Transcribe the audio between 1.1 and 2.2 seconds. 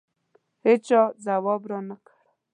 ځواب رانه کړ.